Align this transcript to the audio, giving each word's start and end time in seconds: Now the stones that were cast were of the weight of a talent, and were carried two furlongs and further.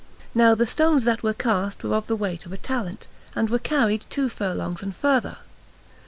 Now 0.33 0.55
the 0.55 0.65
stones 0.65 1.03
that 1.03 1.21
were 1.21 1.35
cast 1.35 1.83
were 1.83 1.93
of 1.95 2.07
the 2.07 2.15
weight 2.15 2.47
of 2.47 2.51
a 2.51 2.57
talent, 2.57 3.05
and 3.35 3.51
were 3.51 3.59
carried 3.59 4.03
two 4.09 4.29
furlongs 4.29 4.81
and 4.81 4.95
further. 4.95 5.37